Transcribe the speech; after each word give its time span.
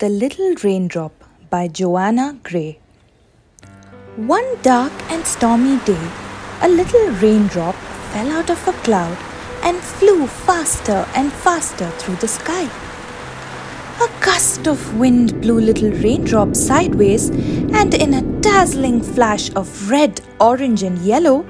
The 0.00 0.08
Little 0.08 0.54
Raindrop 0.62 1.24
by 1.50 1.66
Joanna 1.66 2.38
Gray. 2.44 2.78
One 4.14 4.46
dark 4.62 4.92
and 5.10 5.26
stormy 5.26 5.80
day, 5.84 6.08
a 6.62 6.68
little 6.68 7.10
raindrop 7.14 7.74
fell 8.12 8.30
out 8.30 8.48
of 8.48 8.68
a 8.68 8.72
cloud 8.84 9.18
and 9.64 9.76
flew 9.76 10.28
faster 10.28 11.04
and 11.16 11.32
faster 11.32 11.90
through 11.98 12.14
the 12.14 12.28
sky. 12.28 12.70
A 14.00 14.24
gust 14.24 14.68
of 14.68 14.96
wind 15.00 15.40
blew 15.40 15.58
little 15.58 15.90
raindrop 15.90 16.54
sideways, 16.54 17.30
and 17.30 17.92
in 17.92 18.14
a 18.14 18.40
dazzling 18.40 19.02
flash 19.02 19.52
of 19.56 19.90
red, 19.90 20.20
orange, 20.40 20.84
and 20.84 20.98
yellow, 20.98 21.44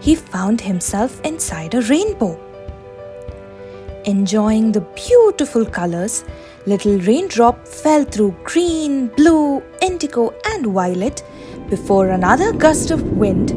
he 0.00 0.14
found 0.14 0.60
himself 0.60 1.22
inside 1.22 1.72
a 1.72 1.80
rainbow. 1.80 2.38
Enjoying 4.04 4.72
the 4.72 4.82
beautiful 4.94 5.64
colors, 5.64 6.22
Little 6.66 6.98
Raindrop 6.98 7.68
fell 7.68 8.04
through 8.04 8.34
green, 8.42 9.08
blue, 9.08 9.62
indigo, 9.82 10.32
and 10.46 10.68
violet 10.68 11.22
before 11.68 12.08
another 12.08 12.54
gust 12.54 12.90
of 12.90 13.02
wind 13.18 13.48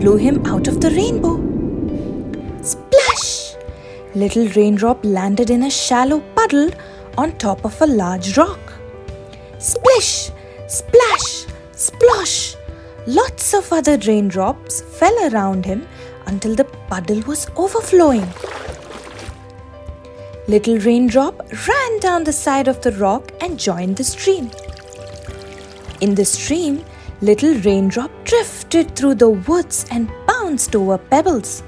blew 0.00 0.16
him 0.16 0.46
out 0.46 0.66
of 0.66 0.80
the 0.80 0.88
rainbow. 0.88 1.36
Splash! 2.62 3.56
Little 4.14 4.48
Raindrop 4.56 5.04
landed 5.04 5.50
in 5.50 5.64
a 5.64 5.70
shallow 5.70 6.20
puddle 6.34 6.70
on 7.18 7.36
top 7.36 7.66
of 7.66 7.78
a 7.82 7.86
large 7.86 8.38
rock. 8.38 8.72
Splish! 9.58 10.30
Splash! 10.66 11.44
Splosh! 11.72 12.56
Lots 13.06 13.52
of 13.52 13.70
other 13.74 13.98
raindrops 14.06 14.80
fell 14.80 15.30
around 15.30 15.66
him 15.66 15.86
until 16.24 16.54
the 16.54 16.64
puddle 16.64 17.20
was 17.26 17.46
overflowing. 17.56 18.26
Little 20.46 20.78
Raindrop 20.78 21.40
ran 21.66 22.00
down 22.00 22.24
the 22.24 22.32
side 22.32 22.68
of 22.68 22.82
the 22.82 22.92
rock 22.92 23.32
and 23.40 23.58
joined 23.58 23.96
the 23.96 24.04
stream. 24.04 24.50
In 26.02 26.14
the 26.14 26.26
stream, 26.26 26.84
Little 27.22 27.54
Raindrop 27.60 28.10
drifted 28.24 28.94
through 28.94 29.14
the 29.14 29.30
woods 29.30 29.86
and 29.90 30.12
bounced 30.26 30.76
over 30.76 30.98
pebbles. 30.98 31.62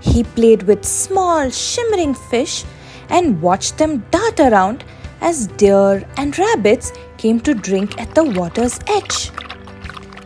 He 0.00 0.24
played 0.24 0.62
with 0.62 0.86
small, 0.86 1.50
shimmering 1.50 2.14
fish 2.14 2.64
and 3.10 3.42
watched 3.42 3.76
them 3.76 4.06
dart 4.10 4.40
around 4.40 4.82
as 5.20 5.48
deer 5.48 6.02
and 6.16 6.38
rabbits 6.38 6.94
came 7.18 7.40
to 7.40 7.52
drink 7.52 8.00
at 8.00 8.14
the 8.14 8.24
water's 8.24 8.78
edge. 8.86 9.30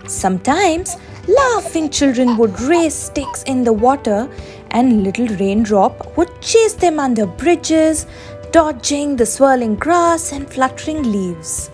Sometimes, 0.06 0.96
laughing 1.26 1.90
children 1.90 2.36
would 2.36 2.60
raise 2.60 2.94
sticks 2.94 3.42
in 3.44 3.64
the 3.64 3.72
water 3.72 4.28
and 4.70 5.02
little 5.02 5.28
raindrop 5.36 6.16
would 6.16 6.40
chase 6.40 6.74
them 6.74 6.98
under 6.98 7.26
bridges, 7.26 8.06
dodging 8.52 9.16
the 9.16 9.26
swirling 9.26 9.74
grass 9.76 10.32
and 10.32 10.50
fluttering 10.50 11.02
leaves. 11.02 11.70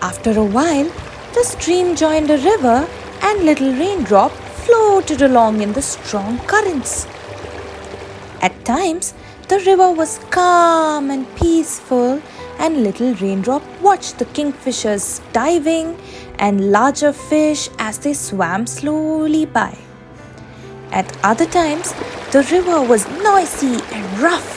After 0.00 0.30
a 0.38 0.44
while, 0.44 0.90
the 1.34 1.44
stream 1.44 1.96
joined 1.96 2.30
a 2.30 2.38
river 2.38 2.88
and 3.22 3.44
little 3.44 3.72
raindrop 3.72 4.32
floated 4.64 5.22
along 5.22 5.60
in 5.60 5.72
the 5.72 5.82
strong 5.82 6.38
currents. 6.46 7.06
At 8.40 8.64
times, 8.64 9.14
the 9.48 9.58
river 9.60 9.92
was 9.92 10.20
calm 10.30 11.10
and 11.10 11.26
peaceful, 11.36 12.22
and 12.58 12.82
little 12.82 13.14
raindrop 13.14 13.62
watched 13.80 14.18
the 14.18 14.26
kingfishers 14.26 15.20
diving 15.32 15.96
and 16.38 16.72
larger 16.72 17.12
fish 17.12 17.68
as 17.78 17.98
they 17.98 18.14
swam 18.14 18.66
slowly 18.66 19.46
by. 19.46 19.76
At 20.92 21.16
other 21.24 21.46
times, 21.46 21.92
the 22.30 22.46
river 22.50 22.82
was 22.82 23.08
noisy 23.22 23.82
and 23.92 24.18
rough. 24.20 24.54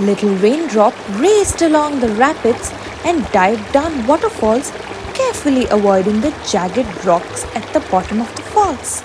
Little 0.00 0.34
Raindrop 0.36 0.94
raced 1.18 1.60
along 1.60 2.00
the 2.00 2.08
rapids 2.08 2.72
and 3.04 3.30
dived 3.32 3.70
down 3.70 4.06
waterfalls, 4.06 4.70
carefully 5.12 5.66
avoiding 5.68 6.22
the 6.22 6.34
jagged 6.48 7.04
rocks 7.04 7.44
at 7.54 7.66
the 7.74 7.80
bottom 7.90 8.22
of 8.22 8.34
the 8.34 8.42
falls. 8.42 9.02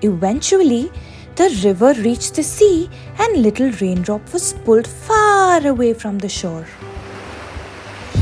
Eventually, 0.00 0.90
the 1.36 1.50
river 1.62 1.92
reached 2.00 2.36
the 2.36 2.42
sea 2.42 2.88
and 3.18 3.42
Little 3.42 3.70
Raindrop 3.72 4.32
was 4.32 4.54
pulled 4.64 4.86
far 4.86 5.66
away 5.66 5.92
from 5.92 6.18
the 6.18 6.28
shore. 6.28 6.66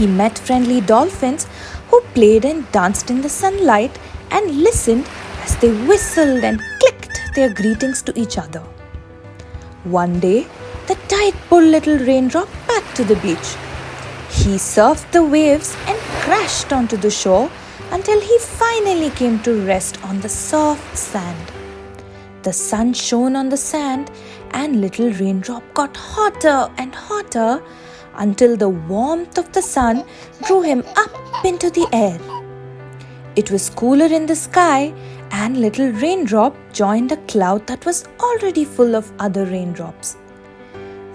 He 0.01 0.07
met 0.07 0.39
friendly 0.39 0.81
dolphins 0.81 1.47
who 1.89 2.01
played 2.15 2.47
and 2.47 2.61
danced 2.73 3.11
in 3.11 3.21
the 3.21 3.29
sunlight 3.29 3.99
and 4.31 4.63
listened 4.67 5.07
as 5.43 5.57
they 5.57 5.73
whistled 5.89 6.43
and 6.43 6.59
clicked 6.79 7.21
their 7.35 7.53
greetings 7.53 8.01
to 8.05 8.19
each 8.19 8.39
other. 8.39 8.63
One 9.85 10.19
day, 10.19 10.47
the 10.87 10.95
tide 11.09 11.35
pulled 11.51 11.65
little 11.65 11.99
raindrop 11.99 12.49
back 12.67 12.95
to 12.95 13.05
the 13.05 13.17
beach. 13.17 13.51
He 14.31 14.57
surfed 14.57 15.11
the 15.13 15.23
waves 15.23 15.77
and 15.87 15.99
crashed 16.23 16.73
onto 16.73 16.97
the 16.97 17.11
shore 17.11 17.51
until 17.91 18.21
he 18.23 18.39
finally 18.39 19.11
came 19.11 19.39
to 19.41 19.67
rest 19.67 20.03
on 20.03 20.23
the 20.23 20.31
soft 20.31 20.97
sand. 20.97 21.53
The 22.43 22.55
sun 22.55 22.95
shone 22.95 23.37
on 23.37 23.51
the 23.51 23.59
sand, 23.59 24.11
and 24.53 24.81
little 24.81 25.13
raindrop 25.13 25.63
got 25.75 25.95
hotter 25.95 26.73
and 26.79 26.95
hotter 26.95 27.63
until 28.21 28.57
the 28.57 28.69
warmth 28.69 29.37
of 29.39 29.51
the 29.53 29.63
sun 29.63 30.05
drew 30.47 30.63
him 30.63 30.85
up 30.97 31.45
into 31.45 31.71
the 31.71 31.89
air. 31.93 32.19
It 33.37 33.51
was 33.51 33.71
cooler 33.71 34.07
in 34.07 34.27
the 34.27 34.37
sky, 34.37 34.95
and 35.33 35.61
little 35.61 35.91
raindrop 36.05 36.57
joined 36.73 37.13
a 37.13 37.17
cloud 37.33 37.67
that 37.67 37.85
was 37.87 38.05
already 38.21 38.65
full 38.65 38.95
of 38.95 39.13
other 39.19 39.45
raindrops. 39.45 40.17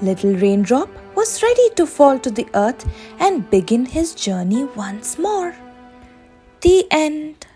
Little 0.02 0.36
raindrop 0.36 0.90
was 1.16 1.42
ready 1.42 1.70
to 1.76 1.86
fall 1.86 2.20
to 2.20 2.30
the 2.30 2.48
earth 2.54 2.86
and 3.20 3.50
begin 3.50 3.86
his 3.86 4.14
journey 4.14 4.64
once 4.76 5.18
more. 5.18 5.56
The 6.62 6.86
end. 6.92 7.48